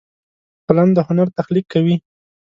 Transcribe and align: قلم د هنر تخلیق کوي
قلم 0.67 0.89
د 0.97 0.99
هنر 1.07 1.27
تخلیق 1.37 1.65
کوي 1.73 1.95